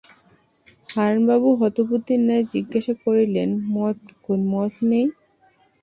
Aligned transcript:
হারানবাবু 0.89 1.49
হতবুদ্ধির 1.61 2.21
ন্যায় 2.27 2.45
জিজ্ঞাসা 2.53 2.93
করিলেন, 3.03 3.49
মত 3.73 3.97
নেই? 4.89 5.05